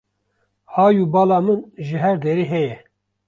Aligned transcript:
Hay 0.73 0.93
û 1.03 1.05
bala 1.13 1.39
min 1.45 1.59
ji 1.87 1.97
her 2.03 2.15
derê 2.23 2.45
heye 2.53 2.75